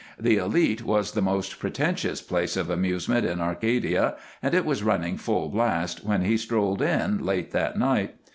The 0.19 0.37
Elite 0.37 0.81
was 0.83 1.11
the 1.11 1.21
most 1.21 1.59
pretentious 1.59 2.23
place 2.23 2.57
of 2.57 2.71
amusement 2.71 3.23
in 3.23 3.39
Arcadia 3.39 4.15
and 4.41 4.55
it 4.55 4.65
was 4.65 4.81
running 4.81 5.15
full 5.15 5.49
blast 5.49 6.03
when 6.03 6.23
he 6.23 6.37
strolled 6.37 6.81
in, 6.81 7.23
late 7.23 7.51
that 7.51 7.77
night. 7.77 8.15